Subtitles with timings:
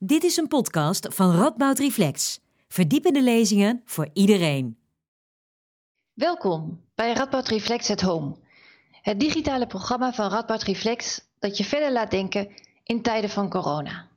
[0.00, 2.40] Dit is een podcast van Radboud Reflex.
[2.68, 4.78] Verdiepende lezingen voor iedereen.
[6.12, 8.36] Welkom bij Radboud Reflex at Home.
[9.02, 12.48] Het digitale programma van Radboud Reflex dat je verder laat denken
[12.84, 14.08] in tijden van corona.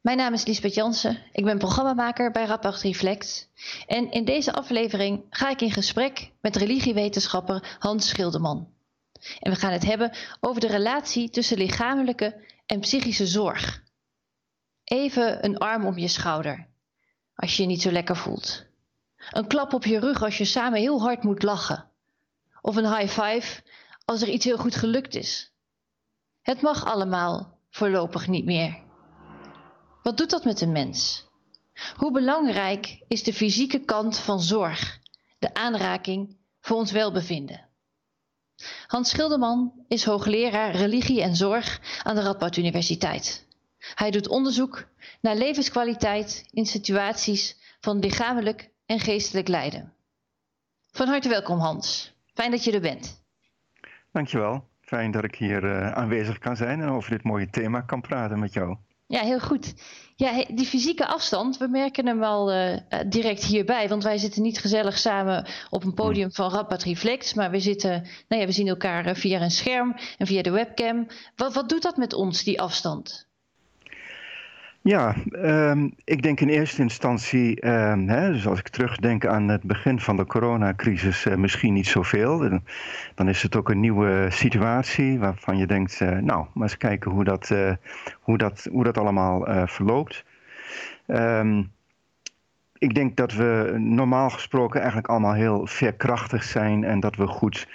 [0.00, 3.48] Mijn naam is Liesbeth Jansen, ik ben programmamaker bij Radboud Reflex.
[3.86, 8.68] En in deze aflevering ga ik in gesprek met religiewetenschapper Hans Schilderman.
[9.40, 13.82] En we gaan het hebben over de relatie tussen lichamelijke en psychische zorg.
[14.92, 16.66] Even een arm om je schouder
[17.34, 18.64] als je je niet zo lekker voelt.
[19.30, 21.90] Een klap op je rug als je samen heel hard moet lachen.
[22.60, 23.62] Of een high five
[24.04, 25.52] als er iets heel goed gelukt is.
[26.42, 28.82] Het mag allemaal voorlopig niet meer.
[30.02, 31.26] Wat doet dat met een mens?
[31.96, 34.98] Hoe belangrijk is de fysieke kant van zorg,
[35.38, 37.68] de aanraking voor ons welbevinden?
[38.86, 43.50] Hans Schilderman is hoogleraar religie en zorg aan de Radboud Universiteit.
[43.94, 44.84] Hij doet onderzoek
[45.20, 49.92] naar levenskwaliteit in situaties van lichamelijk en geestelijk lijden.
[50.90, 52.14] Van harte welkom Hans.
[52.34, 53.22] Fijn dat je er bent.
[54.12, 54.70] Dankjewel.
[54.80, 58.38] Fijn dat ik hier uh, aanwezig kan zijn en over dit mooie thema kan praten
[58.38, 58.76] met jou.
[59.06, 59.74] Ja, heel goed.
[60.16, 63.88] Ja, die fysieke afstand, we merken hem al uh, direct hierbij.
[63.88, 67.34] Want wij zitten niet gezellig samen op een podium van Radboud Reflex.
[67.34, 71.06] Maar we, zitten, nou ja, we zien elkaar via een scherm en via de webcam.
[71.36, 73.30] Wat, wat doet dat met ons, die afstand?
[74.84, 79.62] Ja, um, ik denk in eerste instantie, um, hè, dus als ik terugdenk aan het
[79.62, 82.60] begin van de coronacrisis, uh, misschien niet zoveel.
[83.14, 87.10] Dan is het ook een nieuwe situatie waarvan je denkt, uh, nou, maar eens kijken
[87.10, 87.72] hoe dat, uh,
[88.20, 90.24] hoe dat, hoe dat allemaal verloopt.
[91.06, 91.72] Um,
[92.78, 97.68] ik denk dat we normaal gesproken eigenlijk allemaal heel veerkrachtig zijn en dat we goed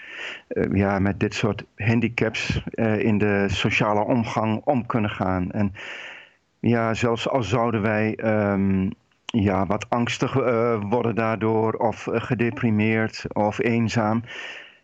[0.71, 2.61] ja, met dit soort handicaps
[2.97, 5.51] in de sociale omgang om kunnen gaan.
[5.51, 5.73] En,
[6.59, 8.17] ja, zelfs al zouden wij
[8.51, 8.91] um,
[9.25, 14.23] ja, wat angstig uh, worden daardoor, of uh, gedeprimeerd of eenzaam,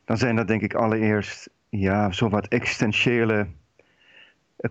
[0.05, 3.47] dan zijn dat denk ik allereerst ja, zo wat existentiële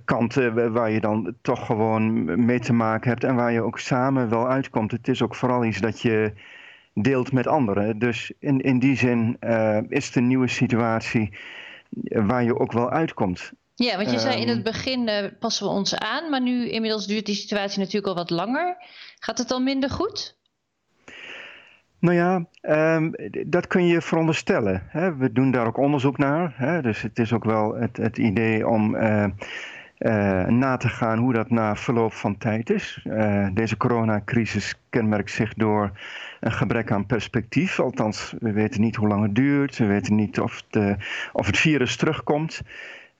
[0.05, 4.29] kanten waar je dan toch gewoon mee te maken hebt en waar je ook samen
[4.29, 4.91] wel uitkomt.
[4.91, 6.33] Het is ook vooral iets dat je
[6.95, 7.99] deelt met anderen.
[7.99, 9.37] Dus in, in die zin
[9.89, 11.33] is het een nieuwe situatie
[12.09, 13.53] waar je ook wel uitkomt.
[13.75, 14.65] Ja, want je zei in het ehm.
[14.65, 18.31] begin uh, passen we ons aan, maar nu inmiddels duurt die situatie natuurlijk al wat
[18.31, 18.77] langer.
[19.19, 20.41] Gaat het dan minder goed?
[21.99, 22.47] Nou ja,
[22.97, 23.15] um,
[23.47, 24.82] dat kun je veronderstellen.
[24.88, 25.16] Hè.
[25.16, 26.55] We doen daar ook onderzoek naar.
[26.56, 26.82] Hè.
[26.82, 29.25] Dus het is ook wel het, het idee om uh,
[29.99, 33.06] uh, na te gaan hoe dat na verloop van tijd is.
[33.53, 35.93] deze coronacrisis kenmerkt zich door
[36.41, 37.81] een gebrek aan perspectief.
[37.81, 39.78] Althans, we weten niet hoe lang het duurt.
[39.78, 40.97] We weten niet of, de,
[41.32, 42.62] of het virus terugkomt.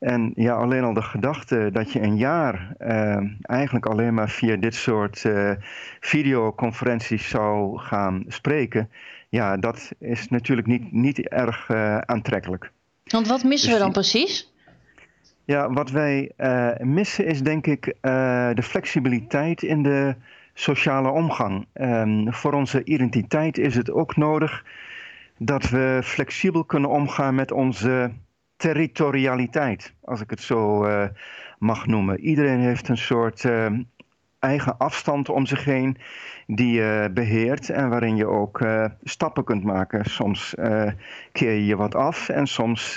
[0.02, 4.56] En ja, alleen al de gedachte dat je een jaar uh, eigenlijk alleen maar via
[4.56, 5.50] dit soort uh,
[6.00, 8.91] videoconferenties zou gaan spreken,
[9.28, 12.70] ja, dat is natuurlijk niet, niet erg uh, aantrekkelijk.
[13.04, 14.52] Want wat missen dus, we dan precies?
[15.44, 16.30] Ja, wat wij
[16.80, 17.94] missen is denk ik
[18.54, 20.14] de flexibiliteit in de
[20.54, 21.66] sociale omgang.
[21.74, 24.64] Um, voor onze identiteit is het ook nodig
[25.38, 28.10] dat we flexibel kunnen omgaan met onze
[28.62, 31.04] territorialiteit, als ik het zo uh,
[31.58, 32.20] mag noemen.
[32.20, 33.66] Iedereen heeft een soort uh,
[34.38, 35.96] eigen afstand om zich heen
[36.46, 40.04] die je beheert en waarin je ook uh, stappen kunt maken.
[40.04, 40.54] Soms
[41.32, 42.94] keer je je wat af en soms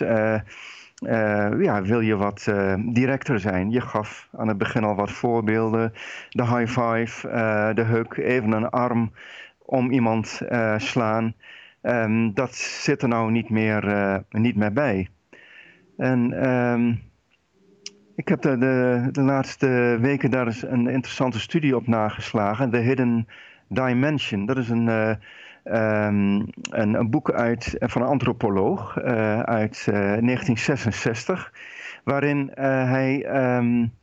[1.60, 3.72] ja, wil je wat directer zijn.
[3.72, 5.94] Je gaf aan het begin al wat voorbeelden.
[6.30, 7.28] De high five,
[7.74, 9.12] de huk, even een arm
[9.58, 10.42] om iemand
[10.78, 11.34] slaan.
[11.82, 15.10] Um, dat zit er nou niet meer, niet meer bij.
[15.98, 17.02] En um,
[18.16, 18.58] ik heb de,
[19.12, 22.70] de, laatste weken daar eens een interessante studie op nageslagen.
[22.70, 23.28] The Hidden
[23.68, 24.46] Dimension.
[24.46, 25.10] Dat is een, uh,
[26.08, 31.54] um, een, een, boek uit, van een antropoloog uh, uit uh, 1966.
[32.04, 33.26] Waarin hij
[33.58, 33.94] um,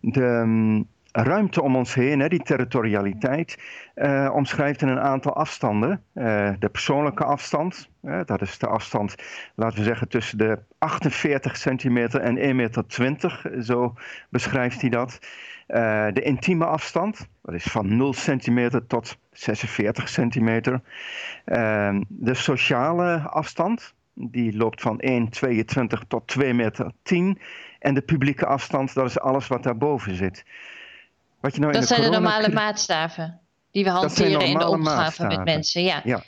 [0.00, 0.84] de
[1.22, 3.58] ruimte om ons heen, hè, die territorialiteit,
[3.94, 6.02] uh, omschrijft in een aantal afstanden.
[6.14, 7.88] Uh, de persoonlijke afstand,
[8.24, 9.14] dat is de afstand,
[9.54, 13.94] laten we zeggen, tussen de 48 centimeter en 1,20 meter, zo
[14.30, 15.18] beschrijft hij dat.
[16.14, 20.80] de intieme afstand, dat is van 0 centimeter tot 46 centimeter.
[22.08, 26.92] De sociale afstand, die loopt van 1,22 tot 2,10 meter.
[27.78, 30.44] En de publieke afstand, dat is alles wat daarboven zit.
[31.40, 33.40] Wat je nou dat zijn de normale maatstaven
[33.70, 35.82] die we hanteren in de opgave met mensen.
[35.82, 36.00] Ja.
[36.04, 36.22] ja.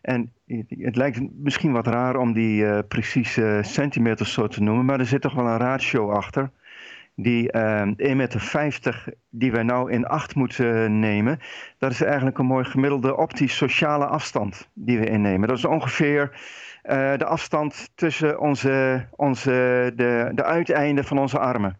[0.00, 0.32] En
[0.68, 5.06] het lijkt misschien wat raar om die uh, precieze centimeters zo te noemen, maar er
[5.06, 6.50] zit toch wel een ratio achter.
[7.14, 11.38] die uh, 1,50 meter die wij nou in acht moeten nemen,
[11.78, 15.48] dat is eigenlijk een mooi gemiddelde optisch sociale afstand die we innemen.
[15.48, 16.30] Dat is ongeveer
[16.84, 21.78] uh, de afstand tussen onze, onze, de, de uiteinden van onze armen.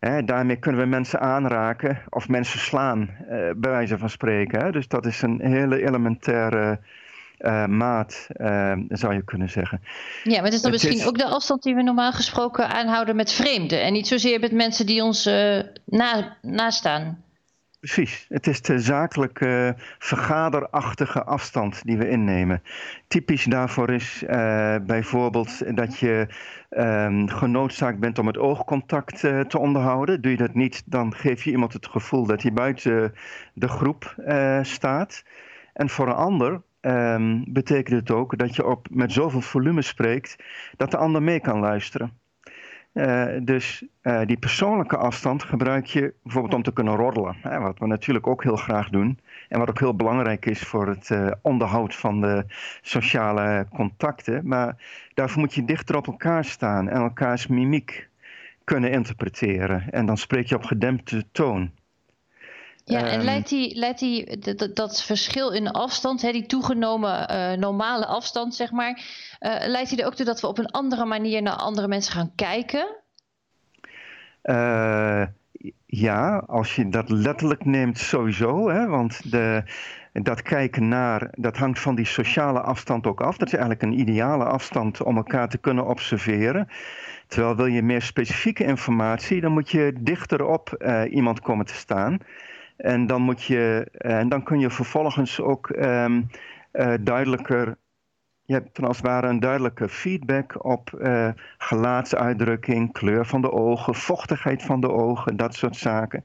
[0.00, 4.60] Hè, daarmee kunnen we mensen aanraken of mensen slaan, uh, bij wijze van spreken.
[4.60, 4.72] Hè.
[4.72, 6.80] Dus dat is een hele elementaire
[7.38, 9.80] uh, maat, uh, zou je kunnen zeggen.
[10.24, 11.06] Ja, maar het is dan het misschien is...
[11.06, 13.82] ook de afstand die we normaal gesproken aanhouden met vreemden.
[13.82, 17.22] En niet zozeer met mensen die ons uh, na, nastaan.
[17.80, 22.62] Precies, het is de zakelijke vergaderachtige afstand die we innemen.
[23.08, 24.24] Typisch daarvoor is
[24.82, 26.26] bijvoorbeeld dat je
[26.70, 30.20] ehm, genoodzaakt bent om het oogcontact te onderhouden.
[30.20, 33.14] Doe je dat niet, dan geef je iemand het gevoel dat hij buiten
[33.54, 34.14] de groep
[34.62, 35.24] staat.
[35.72, 40.36] En voor een ander um, betekent het ook dat je op, met zoveel volume spreekt
[40.76, 42.19] dat de ander mee kan luisteren.
[42.92, 47.36] Uh, dus uh, die persoonlijke afstand gebruik je bijvoorbeeld om te kunnen roddelen.
[47.42, 49.18] Hè, wat we natuurlijk ook heel graag doen.
[49.48, 52.44] En wat ook heel belangrijk is voor het uh, onderhoud van de
[52.82, 54.46] sociale contacten.
[54.46, 54.76] Maar
[55.14, 58.08] daarvoor moet je dichter op elkaar staan en elkaars mimiek
[58.64, 59.90] kunnen interpreteren.
[59.90, 61.70] En dan spreek je op gedempte toon.
[62.90, 67.32] Ja, en ehm, leidt die, leidt die, dat, dat verschil in afstand, hè, die toegenomen
[67.32, 68.90] uh, normale afstand, zeg maar,
[69.40, 72.12] uh, leidt die er ook toe dat we op een andere manier naar andere mensen
[72.12, 72.86] gaan kijken?
[74.42, 75.22] Uh,
[75.86, 78.68] ja, als je dat letterlijk neemt, sowieso.
[78.68, 79.62] Hè, want de,
[80.12, 83.36] dat kijken naar, dat hangt van die sociale afstand ook af.
[83.36, 86.68] Dat is eigenlijk een ideale afstand om elkaar te kunnen observeren.
[87.26, 92.18] Terwijl wil je meer specifieke informatie, dan moet je dichter op iemand komen te staan.
[92.80, 96.26] En dan, moet je, en dan kun je vervolgens ook um,
[96.72, 97.76] uh, duidelijker.
[98.44, 101.28] Je hebt als het ware een duidelijke feedback op uh,
[101.58, 106.24] gelaatsuitdrukking, kleur van de ogen, vochtigheid van de ogen, dat soort zaken.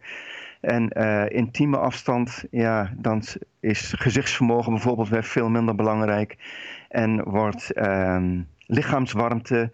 [0.62, 0.90] En
[1.30, 3.24] intieme afstand, ja, dan
[3.60, 6.38] is gezichtsvermogen bijvoorbeeld weer veel minder belangrijk.
[6.90, 9.72] En wordt um, lichaamswarmte,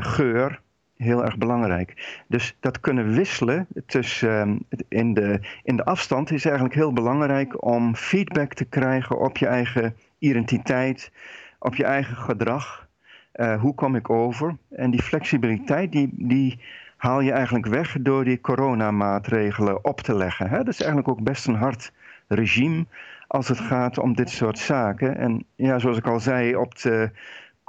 [0.00, 0.60] geur,
[1.00, 2.20] heel erg belangrijk.
[2.26, 4.58] Dus dat kunnen wisselen tussen um,
[4.88, 9.46] in, de, in de afstand is eigenlijk heel belangrijk om feedback te krijgen op je
[9.46, 11.12] eigen identiteit,
[11.58, 12.88] op je eigen gedrag.
[13.34, 14.56] Uh, hoe kom ik over?
[14.68, 16.60] En die flexibiliteit die, die
[16.96, 20.48] haal je eigenlijk weg door die coronamaatregelen op te leggen.
[20.48, 20.56] Hè?
[20.56, 21.92] Dat is eigenlijk ook best een hard
[22.26, 22.86] regime
[23.26, 25.16] als het gaat om dit soort zaken.
[25.16, 27.10] En ja, zoals ik al zei, op de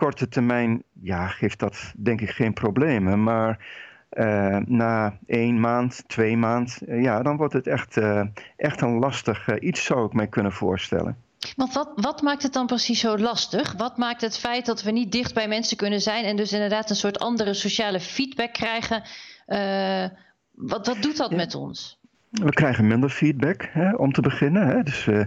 [0.01, 3.23] korte termijn ja, geeft dat denk ik geen problemen.
[3.23, 3.57] Maar
[4.11, 8.21] uh, na één maand, twee maand, uh, ja, dan wordt het echt, uh,
[8.57, 11.17] echt een lastig iets, zou ik mij kunnen voorstellen.
[11.55, 13.73] Want wat, wat maakt het dan precies zo lastig?
[13.77, 16.89] Wat maakt het feit dat we niet dicht bij mensen kunnen zijn en dus inderdaad
[16.89, 19.03] een soort andere sociale feedback krijgen?
[20.51, 21.35] wat, wat doet dat ja.
[21.35, 21.99] met ons?
[22.31, 24.67] We krijgen minder feedback, hè, om te beginnen.
[24.67, 24.83] Hè.
[24.83, 25.25] Dus we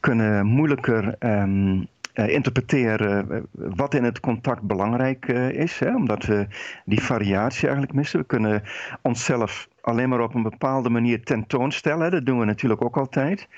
[0.00, 5.78] kunnen moeilijker um, uh, interpreteren eh, wat in het contact belangrijk uh, is.
[5.78, 6.46] Hè, omdat we
[6.84, 8.20] die variatie eigenlijk missen.
[8.20, 8.62] We kunnen
[9.02, 12.10] onszelf alleen maar op een bepaalde manier tentoonstellen.
[12.10, 13.48] Dat doen we natuurlijk ook altijd.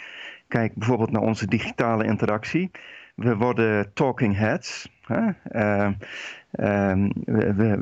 [0.48, 2.70] Kijk bijvoorbeeld naar onze digitale interactie.
[3.14, 4.88] We worden talking heads.
[5.06, 5.20] Hè?
[6.52, 7.76] Um, we, we,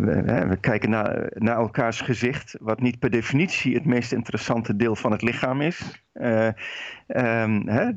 [0.48, 5.12] we, kijken naar, naar elkaars gezicht, wat niet per definitie het meest interessante deel van
[5.12, 6.04] het lichaam is.
[6.12, 7.92] Um, hè,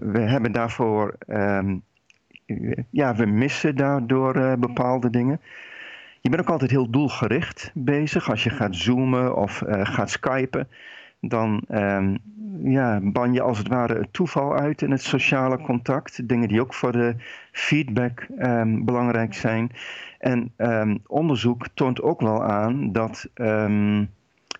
[0.00, 1.82] we, hebben daarvoor, um,
[2.90, 5.40] ja, we missen daardoor uh, bepaalde dingen.
[6.20, 10.68] Je bent ook altijd heel doelgericht bezig als je gaat zoomen of uh, gaat skypen
[11.20, 11.62] dan
[12.62, 16.28] ja, ban je als het ware het toeval uit in het sociale contact.
[16.28, 17.14] Dingen die ook voor de
[17.52, 19.70] feedback um, belangrijk zijn.
[20.18, 23.30] En um, onderzoek toont ook wel aan dat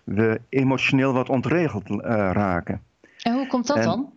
[0.03, 1.97] we emotioneel wat ontregeld uh,
[2.33, 2.81] raken.
[3.21, 4.13] En hoe komt dat en, dan?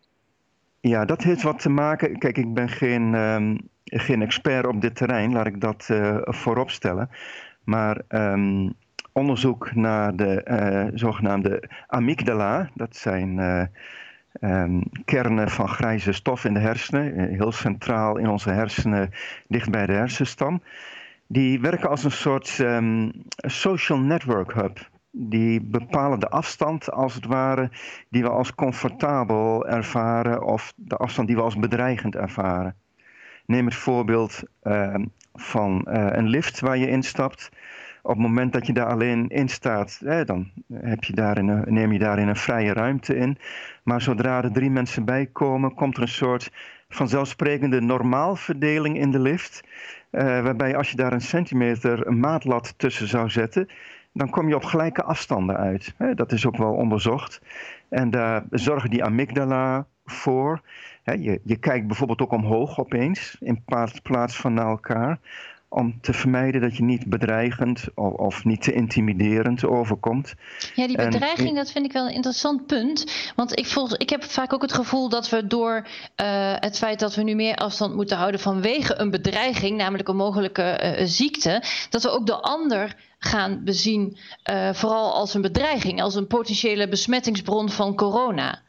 [0.80, 2.18] Ja, dat heeft wat te maken.
[2.18, 3.14] Kijk, ik ben geen,
[3.84, 7.10] geen expert op dit terrein, laat ik dat uh, voorop stellen.
[7.64, 8.00] Maar
[9.12, 12.70] onderzoek naar de uh, zogenaamde amygdala.
[12.74, 13.62] Dat zijn uh,
[14.40, 19.10] um, kernen van grijze stof in de hersenen, eh, heel centraal in onze hersenen,
[19.48, 20.62] dicht bij de hersenstam.
[21.26, 24.90] Die werken als een soort um, social network hub.
[25.10, 27.70] Die bepalen de afstand, als het ware,
[28.08, 32.74] die we als comfortabel ervaren of de afstand die we als bedreigend ervaren.
[33.46, 34.94] Neem het voorbeeld uh,
[35.34, 37.50] van een lift waar je instapt
[38.02, 41.74] op het moment dat je daar alleen in staat, hè, dan heb je daarin een,
[41.74, 43.38] neem je daarin een vrije ruimte in.
[43.82, 46.50] Maar zodra er drie mensen bij komen, komt er een soort
[46.88, 49.60] vanzelfsprekende normaalverdeling in de lift.
[50.10, 53.68] Uh, waarbij als je daar een centimeter maatlat tussen zou zetten,
[54.12, 55.94] dan kom je op gelijke afstanden uit.
[56.14, 57.40] Dat is ook wel onderzocht.
[57.88, 60.60] En daar zorgen die amygdala voor.
[61.04, 63.64] Je, je kijkt bijvoorbeeld ook omhoog opeens in
[64.02, 65.18] plaats van naar elkaar
[65.72, 70.34] om te vermijden dat je niet bedreigend of, of niet te intimiderend overkomt.
[70.74, 73.32] Ja, die bedreiging, dat vind ik wel een interessant punt.
[73.36, 76.98] Want ik, volg, ik heb vaak ook het gevoel dat we door uh, het feit
[76.98, 81.62] dat we nu meer afstand moeten houden vanwege een bedreiging, namelijk een mogelijke uh, ziekte,
[81.90, 84.16] dat we ook de ander gaan bezien,
[84.50, 88.60] uh, vooral als een bedreiging, als een potentiële besmettingsbron van corona.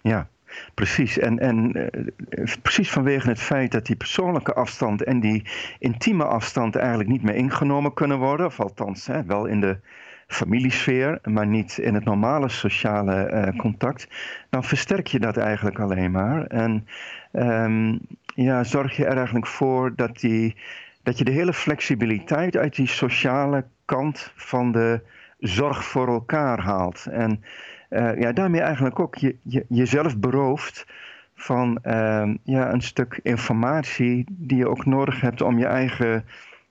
[0.00, 0.28] Ja,
[0.74, 5.44] Precies, en, en uh, precies vanwege het feit dat die persoonlijke afstand en die
[5.78, 9.78] intieme afstand eigenlijk niet meer ingenomen kunnen worden, of althans hè, wel in de
[10.26, 14.08] familiesfeer, maar niet in het normale sociale uh, contact,
[14.50, 16.46] dan versterk je dat eigenlijk alleen maar.
[16.46, 16.86] En
[17.32, 17.98] um,
[18.34, 20.56] ja, zorg je er eigenlijk voor dat, die,
[21.02, 25.00] dat je de hele flexibiliteit uit die sociale kant van de
[25.38, 27.06] zorg voor elkaar haalt.
[27.06, 27.44] En
[27.90, 30.86] uh, ja, daarmee eigenlijk ook je, je, jezelf berooft
[31.34, 36.24] van uh, ja, een stuk informatie die je ook nodig hebt om je eigen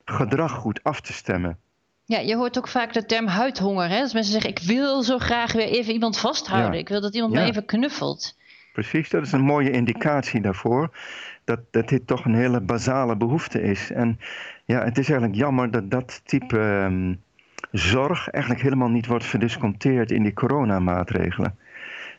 [0.06, 1.58] gedrag goed af te stemmen.
[2.06, 3.90] Ja, je hoort ook vaak de term huidhonger.
[3.90, 4.02] Hè?
[4.02, 6.74] Als mensen zeggen, ik wil zo graag weer even iemand vasthouden.
[6.74, 6.80] Ja.
[6.80, 7.40] Ik wil dat iemand ja.
[7.40, 8.38] me even knuffelt.
[8.74, 10.98] Precies, dat is een mooie indicatie daarvoor.
[11.44, 13.92] Dat, dat dit toch een hele basale behoefte is.
[13.92, 14.20] En
[14.66, 16.58] ja, het is eigenlijk jammer dat dat type...
[16.58, 17.26] Um,
[17.72, 21.58] zorg eigenlijk helemaal niet wordt verdisconteerd in die coronamaatregelen.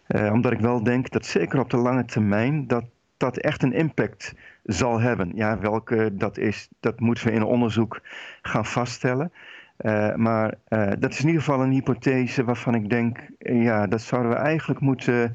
[0.08, 2.84] Uh, omdat ik wel denk dat zeker op de lange termijn dat
[3.16, 5.32] dat echt een impact zal hebben.
[5.34, 8.00] Ja, welke dat is, dat moeten we in onderzoek
[8.42, 9.32] gaan vaststellen.
[9.78, 14.00] Uh, maar uh, dat is in ieder geval een hypothese waarvan ik denk, ja, dat
[14.00, 15.34] zouden we eigenlijk moeten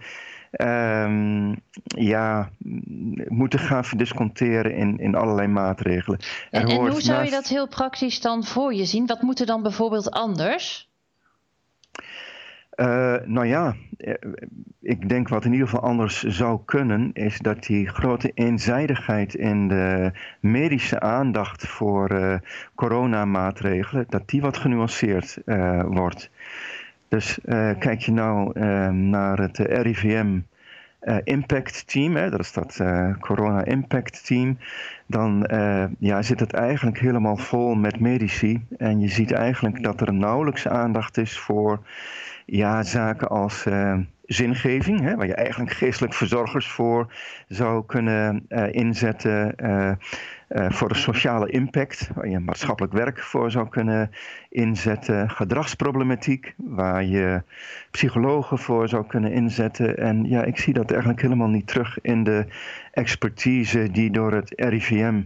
[0.62, 2.50] um, ja,
[3.28, 6.20] moeten gaan verdisconteren in, in allerlei maatregelen.
[6.52, 9.06] En, en hoe zou je dat heel praktisch dan voor je zien?
[9.06, 10.92] Wat moet er dan bijvoorbeeld anders?
[12.76, 14.14] Uh, nou ja, eh,
[14.82, 19.68] ik denk wat in ieder geval anders zou kunnen, is dat die grote eenzijdigheid in
[19.68, 22.36] de medische aandacht voor uh,
[22.76, 26.30] coronamaatregelen, dat die wat genuanceerd uh, wordt.
[27.08, 30.40] Dus uh, kijk je nou uh, naar het RIVM
[31.02, 32.82] uh, Impact Team, hè, dat is dat
[33.20, 34.58] Corona Impact Team,
[35.08, 35.48] dan
[36.00, 38.66] ja, zit het eigenlijk helemaal vol met medici.
[38.78, 41.80] En je ziet eigenlijk dat er nauwelijks aandacht is voor
[42.46, 43.66] ja, zaken als
[44.26, 47.14] zingeving, hè, waar je eigenlijk geestelijk verzorgers voor
[47.48, 49.56] zou kunnen inzetten.
[50.54, 54.12] Uh, voor de sociale impact, waar je maatschappelijk werk voor zou kunnen
[54.50, 55.30] inzetten.
[55.30, 57.42] Gedragsproblematiek, waar je
[57.92, 59.98] psychologen voor zou kunnen inzetten.
[59.98, 62.46] En ja, ik zie dat eigenlijk helemaal niet terug in de
[62.92, 65.22] expertise die door het RIVM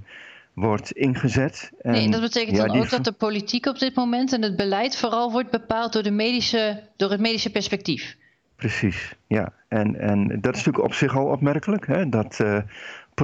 [0.53, 1.71] wordt ingezet.
[1.81, 4.55] En, nee, dat betekent ja, dan ook dat de politiek op dit moment en het
[4.55, 8.17] beleid vooral wordt bepaald door, de medische, door het medische perspectief.
[8.55, 9.53] Precies, ja.
[9.67, 12.57] En, en dat is natuurlijk op zich al opmerkelijk, hè, dat uh,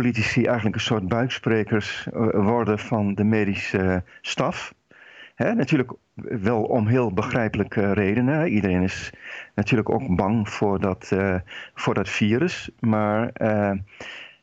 [0.02, 4.74] politici eigenlijk een soort buiksprekers uh, worden van de medische staf.
[5.36, 8.48] Hè, natuurlijk wel om heel begrijpelijke redenen.
[8.48, 9.14] Iedereen is
[9.56, 11.36] natuurlijk ook bang voor dat, uh,
[11.74, 12.70] voor dat virus.
[12.80, 13.32] Maar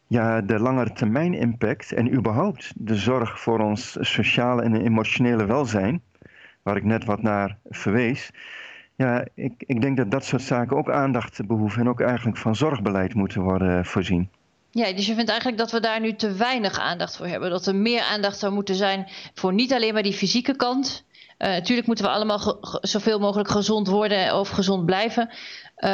[0.07, 6.03] ja, de langere termijn impact en überhaupt de zorg voor ons sociale en emotionele welzijn,
[6.63, 8.31] waar ik net wat naar verwees
[9.01, 12.57] ja, ik, ik denk dat dat soort zaken ook aandacht behoeven en ook eigenlijk van
[12.57, 14.29] zorgbeleid moeten worden voorzien.
[14.71, 17.51] Ja, dus je vindt eigenlijk dat we daar nu te weinig aandacht voor hebben.
[17.51, 21.05] Dat er meer aandacht zou moeten zijn voor niet alleen maar die fysieke kant.
[21.39, 25.29] Uh, natuurlijk moeten we allemaal zoveel mogelijk gezond worden of gezond blijven.
[25.29, 25.89] Uh,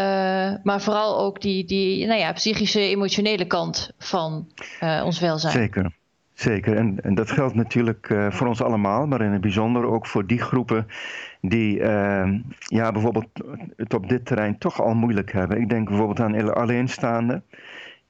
[0.62, 4.48] maar vooral ook die, die nou ja, psychische, emotionele kant van
[4.82, 5.52] uh, ons welzijn.
[5.52, 5.92] Zeker.
[6.34, 10.26] Zeker, en, en dat geldt natuurlijk voor ons allemaal, maar in het bijzonder ook voor
[10.26, 10.86] die groepen
[11.40, 12.28] die uh,
[12.58, 13.26] ja, bijvoorbeeld
[13.76, 15.60] het op dit terrein toch al moeilijk hebben.
[15.60, 17.44] Ik denk bijvoorbeeld aan alleenstaanden,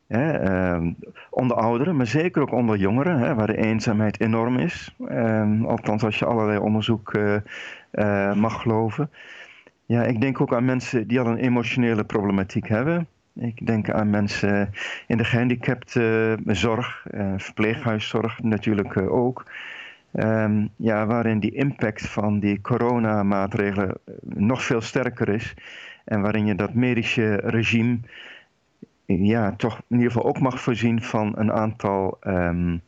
[0.08, 0.86] uh,
[1.30, 4.94] onder ouderen, maar zeker ook onder jongeren, hè, waar de eenzaamheid enorm is.
[5.08, 7.36] Ehm, althans, als je allerlei onderzoek eh,
[7.90, 9.10] eh, mag geloven.
[9.86, 13.06] Ja, ik denk ook aan mensen die al een emotionele problematiek hebben.
[13.34, 14.70] Ik denk aan mensen
[15.06, 19.44] in de gehandicaptenzorg, uh, verpleeghuiszorg natuurlijk ook.
[20.12, 25.54] Um, ja, waarin die impact van die coronamaatregelen eh, nog veel sterker is.
[26.04, 27.98] En waarin je dat medische regime
[29.06, 32.82] ja, toch in ieder geval ook mag voorzien van een aantal, um,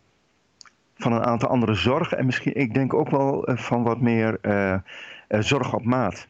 [0.95, 2.13] van een aantal andere zorg.
[2.13, 4.73] En misschien, ik denk ook wel uh, van wat meer uh,
[5.29, 6.29] uh, zorg op maat.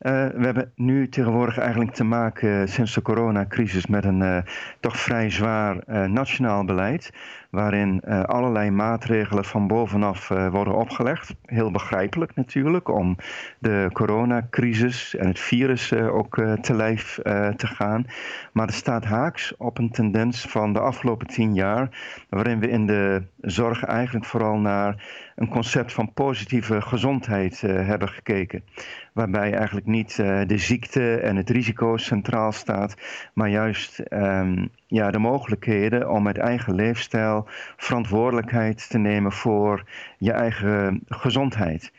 [0.00, 4.38] Uh, we hebben nu tegenwoordig eigenlijk te maken sinds de coronacrisis met een uh,
[4.80, 5.76] toch vrij zwaar
[6.08, 7.12] nationaal beleid
[7.50, 11.34] waarin allerlei maatregelen van bovenaf worden opgelegd.
[11.44, 13.16] Heel begrijpelijk natuurlijk, om
[13.58, 17.18] de coronacrisis en het virus ook te lijf
[17.56, 18.04] te gaan.
[18.52, 21.88] Maar het staat haaks op een tendens van de afgelopen tien jaar,
[22.28, 25.04] waarin we in de zorg eigenlijk vooral naar
[25.36, 28.64] een concept van positieve gezondheid hebben gekeken.
[29.12, 32.96] Waarbij eigenlijk niet de ziekte en het risico centraal staat,
[33.34, 39.84] maar juist um, ja, de mogelijkheden om met eigen leefstijl verantwoordelijkheid te nemen voor
[40.18, 41.92] je eigen gezondheid.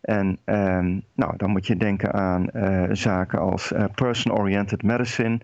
[0.00, 5.40] En um, nou, dan moet je denken aan uh, zaken als person-oriented medicine,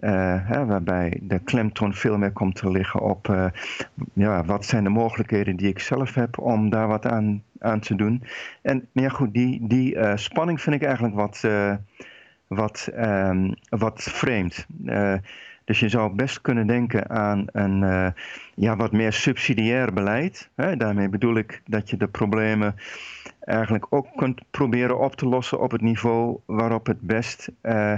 [0.00, 3.50] hè, waarbij de klemtoon veel meer komt te liggen op
[4.12, 7.94] ja, wat zijn de mogelijkheden die ik zelf heb om daar wat aan, aan te
[7.94, 8.22] doen.
[8.62, 11.46] En ja, goed, die, die spanning vind ik eigenlijk wat,
[12.46, 14.66] wat, um, wat vreemd.
[15.64, 18.12] Dus je zou best kunnen denken aan een
[18.54, 20.50] ja, wat meer subsidiair beleid.
[20.54, 20.76] Hè?
[20.76, 22.74] Daarmee bedoel ik dat je de problemen
[23.44, 27.94] eigenlijk ook kunt proberen op te lossen op het niveau waarop het best uh,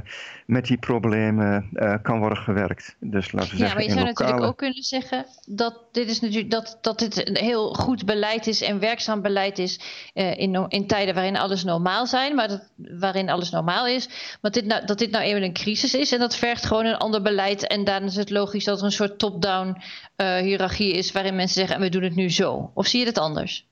[0.46, 2.96] met die problemen uh, kan worden gewerkt.
[3.00, 4.28] Dus laten we ja, zeggen, maar je zou lokale...
[4.28, 8.46] natuurlijk ook kunnen zeggen dat dit, is natuurlijk, dat, dat dit een heel goed beleid
[8.46, 9.80] is en werkzaam beleid is
[10.14, 14.36] uh, in, in tijden waarin alles normaal zijn, maar dat, waarin alles normaal is.
[14.40, 16.96] Maar dit nou, dat dit nou even een crisis is en dat vergt gewoon een
[16.96, 17.66] ander beleid.
[17.66, 19.76] En dan is het logisch dat er een soort top-down
[20.16, 22.70] hiërarchie is waarin mensen zeggen en we doen het nu zo.
[22.74, 23.66] Of zie je het anders?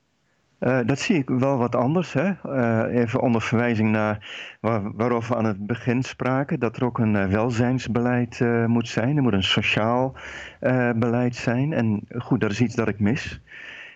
[0.66, 2.12] Uh, dat zie ik wel wat anders.
[2.12, 2.32] Hè?
[2.46, 4.28] Uh, even onder verwijzing naar
[4.60, 6.60] waar, waarover we aan het begin spraken.
[6.60, 9.16] Dat er ook een uh, welzijnsbeleid moet zijn.
[9.16, 10.16] Er moet een sociaal
[10.96, 11.72] beleid zijn.
[11.72, 13.40] En goed, dat is iets dat ik mis.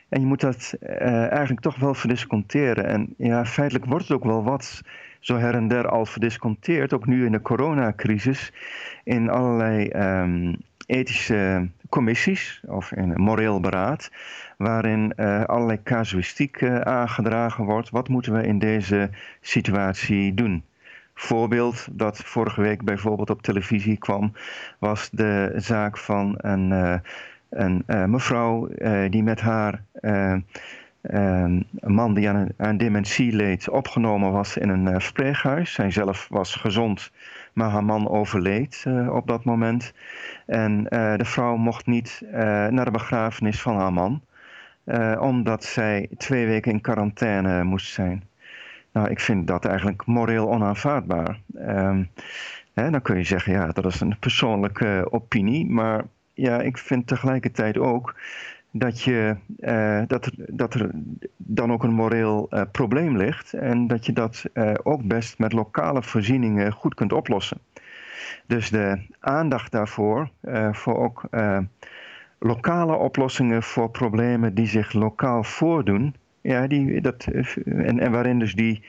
[0.08, 2.87] En je moet dat eigenlijk toch wel verdisconteren.
[2.87, 4.82] En ja, feitelijk wordt het ook wel wat
[5.20, 6.92] zo her en der al verdisconteerd.
[6.92, 8.52] Ook nu in de coronacrisis.
[9.04, 10.56] In allerlei um,
[10.87, 14.11] ethische commissies of in een moreel beraad,
[14.59, 17.90] waarin uh, allerlei casuïstiek uh, aangedragen wordt.
[17.90, 20.64] Wat moeten we in deze situatie doen?
[21.14, 24.33] Voorbeeld dat vorige week bijvoorbeeld op televisie kwam,
[24.78, 26.95] was de zaak van een, uh,
[27.50, 28.69] een mevrouw
[29.08, 29.82] die met haar
[31.06, 35.73] een man die aan, aan dementie leed opgenomen was in een verpleeghuis.
[35.73, 37.10] Zij zelf was gezond
[37.56, 39.92] maar haar man overleed uh, op dat moment.
[40.47, 42.23] En uh, de vrouw mocht niet
[42.71, 44.23] naar de begrafenis van haar man,
[45.19, 48.25] omdat zij twee weken in quarantaine moest zijn.
[48.92, 51.40] Nou, ik vind dat eigenlijk moreel onaanvaardbaar.
[51.54, 52.10] Um,
[52.75, 57.06] hè, dan kun je zeggen, ja, dat is een persoonlijke opinie, maar ja, ik vind
[57.06, 58.14] tegelijkertijd ook
[58.78, 60.91] dat, je, uh, dat, dat er
[61.36, 65.52] dan ook een moreel uh, probleem ligt en dat je dat uh, ook best met
[65.52, 67.58] lokale voorzieningen goed kunt oplossen.
[68.47, 70.30] Dus de aandacht daarvoor,
[70.73, 71.28] voor ook
[72.39, 77.26] lokale oplossingen voor problemen die zich lokaal voordoen, ja, die, dat,
[77.65, 78.84] en, en waarin dus die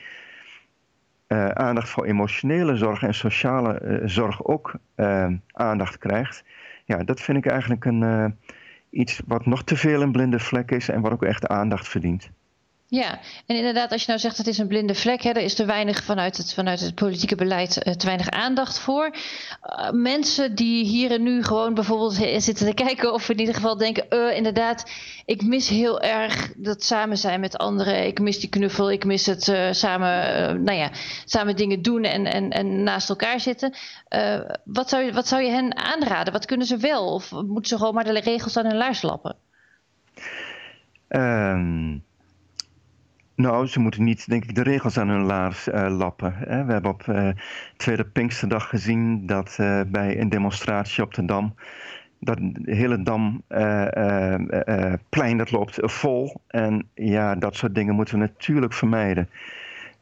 [1.52, 4.74] aandacht voor emotionele zorg en sociale zorg ook
[5.52, 6.44] aandacht krijgt,
[6.84, 8.36] ja, dat vind ik eigenlijk een
[8.90, 12.30] iets wat nog te veel een blinde vlek is en wat ook echt aandacht verdient.
[12.90, 15.54] Ja, en inderdaad, als je nou zegt het is een blinde vlek, hè, er is
[15.54, 19.14] te weinig vanuit het, vanuit het politieke beleid uh, te weinig aandacht voor.
[19.14, 23.76] Uh, mensen die hier en nu gewoon bijvoorbeeld zitten te kijken of in ieder geval
[23.76, 24.90] denken, uh, inderdaad,
[25.24, 28.06] ik mis heel erg dat samen zijn met anderen.
[28.06, 30.90] Ik mis die knuffel, ik mis het samen, nou ja,
[31.24, 33.74] samen dingen doen en, en, en naast elkaar zitten.
[34.64, 36.32] wat, zou je, wat zou je hen aanraden?
[36.32, 37.14] Wat kunnen ze wel?
[37.14, 39.36] Of moeten ze gewoon maar de regels aan hun laars lappen?
[41.08, 42.06] Um
[43.38, 46.34] nou, ze moeten niet, denk ik, de regels aan hun laars uh, lappen.
[46.34, 46.64] Hè.
[46.64, 47.28] We hebben op uh,
[47.76, 51.54] Tweede Pinksterdag gezien dat uh, bij een demonstratie op de Dam...
[52.20, 53.36] dat de hele Damplein
[55.36, 56.40] dat loopt vol.
[56.46, 59.28] En ja, dat soort dingen moeten we natuurlijk vermijden.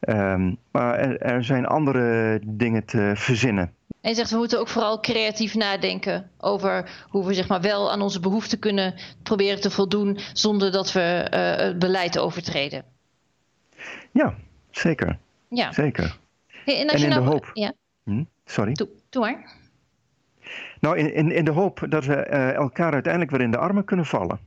[0.09, 3.73] Um, maar er, er, zijn andere dingen te verzinnen.
[4.01, 8.01] En zegt, we moeten ook vooral creatief nadenken over hoe we zeg maar, wel aan
[8.01, 10.19] onze behoeften kunnen proberen te voldoen...
[10.33, 12.95] zonder dat we het beleid overtreden.
[14.17, 14.35] Ja,
[14.71, 15.17] zeker.
[15.49, 15.71] Ja.
[15.71, 16.17] Zeker.
[16.47, 17.51] Hey, en, als en je in nou, de hoop.
[17.53, 17.73] Ja.
[18.03, 18.23] Hm?
[18.45, 18.73] Sorry.
[18.73, 19.55] Doe, doe maar.
[20.79, 23.85] Nou, in, in, in de hoop dat we uh, elkaar uiteindelijk weer in de armen
[23.85, 24.39] kunnen vallen.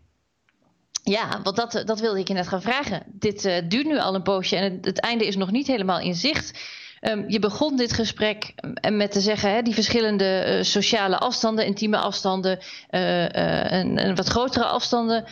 [1.02, 3.02] Ja, want dat, dat wilde ik je net gaan vragen.
[3.06, 6.00] Dit uh, duurt nu al een poosje en het, het, einde is nog niet helemaal
[6.00, 6.78] in zicht.
[7.00, 8.54] Um, je begon dit gesprek
[8.90, 14.64] met te zeggen, hè, die verschillende uh, sociale afstanden, intieme afstanden en, en wat grotere
[14.64, 15.24] afstanden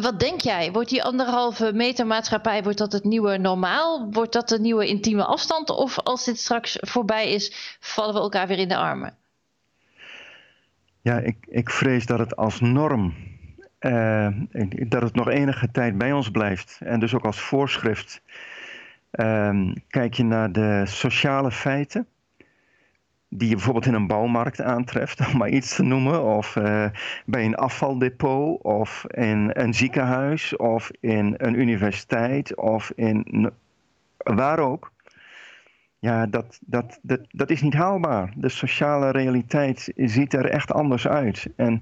[0.00, 0.72] wat denk jij?
[0.72, 4.08] Wordt die anderhalve meter maatschappij, wordt dat het nieuwe normaal?
[4.10, 5.70] Wordt dat de nieuwe intieme afstand?
[5.70, 9.16] Of als dit straks voorbij is, vallen we elkaar weer in de armen?
[11.00, 13.14] Ja, ik, ik vrees dat het als norm,
[13.80, 14.28] uh,
[14.88, 16.78] dat het nog enige tijd bij ons blijft.
[16.84, 18.22] En dus ook als voorschrift.
[19.12, 22.06] Uh, kijk je naar de sociale feiten,
[23.34, 26.86] die je bijvoorbeeld in een bouwmarkt aantreft, om maar iets te noemen, of uh,
[27.26, 33.50] bij een afvaldepot, of in een ziekenhuis, of in een universiteit, of in
[34.16, 34.92] waar ook.
[35.98, 38.32] Ja, dat, dat, dat, dat is niet haalbaar.
[38.36, 41.48] De sociale realiteit ziet er echt anders uit.
[41.56, 41.80] En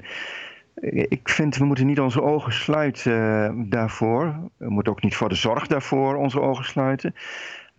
[1.08, 4.50] ik vind, we moeten niet onze ogen sluiten uh, daarvoor.
[4.56, 7.14] We moeten ook niet voor de zorg daarvoor onze ogen sluiten.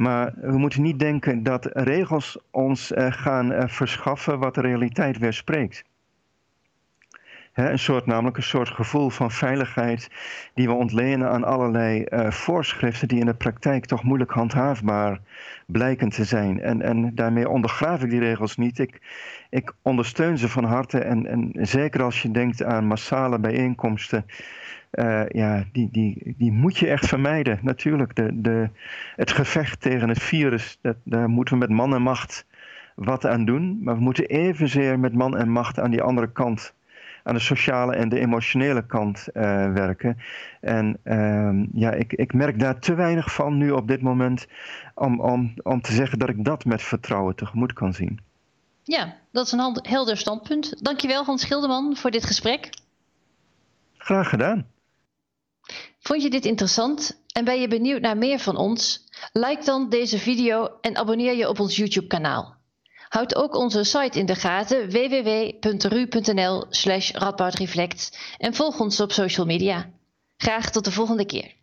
[0.01, 5.17] Maar we moeten niet denken dat regels ons uh, gaan uh, verschaffen wat de realiteit
[5.17, 5.83] weerspreekt.
[7.53, 10.09] Een soort, namelijk een soort gevoel van veiligheid
[10.53, 15.19] die we ontlenen aan allerlei uh, voorschriften die in de praktijk toch moeilijk handhaafbaar
[15.65, 16.61] blijken te zijn.
[16.61, 18.79] En, en daarmee ondergraaf ik die regels niet.
[18.79, 19.01] Ik,
[19.49, 24.25] ik ondersteun ze van harte en, en zeker als je denkt aan massale bijeenkomsten
[24.91, 27.59] uh, ja, die, die, die moet je echt vermijden.
[27.61, 28.69] Natuurlijk, de, de,
[29.15, 32.45] het gevecht tegen het virus, dat, daar moeten we met man en macht
[32.95, 33.83] wat aan doen.
[33.83, 36.73] Maar we moeten evenzeer met man en macht aan die andere kant,
[37.23, 40.17] aan de sociale en de emotionele kant uh, werken.
[40.61, 44.47] En uh, ja, ik, ik merk daar te weinig van nu op dit moment
[44.95, 48.19] om, om, om te zeggen dat ik dat met vertrouwen tegemoet kan zien.
[48.83, 50.83] Ja, dat is een helder standpunt.
[50.83, 52.69] Dankjewel Hans Schilderman voor dit gesprek.
[53.97, 54.65] Graag gedaan.
[55.99, 59.09] Vond je dit interessant en ben je benieuwd naar meer van ons?
[59.31, 62.55] Like dan deze video en abonneer je op ons YouTube kanaal.
[63.09, 69.45] Houd ook onze site in de gaten www.ru.nl slash radboudreflect en volg ons op social
[69.45, 69.89] media.
[70.37, 71.60] Graag tot de volgende keer.